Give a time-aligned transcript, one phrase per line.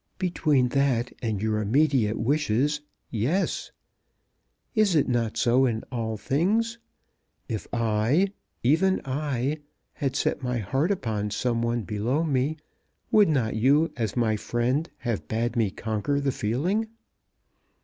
[0.17, 3.71] "Between that and your immediate wishes; yes.
[4.73, 6.79] Is it not so in all things?
[7.47, 8.29] If I,
[8.63, 9.59] even I,
[9.93, 12.57] had set my heart upon some one below me,
[13.11, 16.87] would not you, as my friend, have bade me conquer the feeling?"